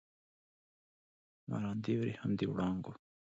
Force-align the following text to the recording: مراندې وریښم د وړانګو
مراندې 1.49 1.91
وریښم 1.99 2.31
د 2.39 2.41
وړانګو 2.51 2.91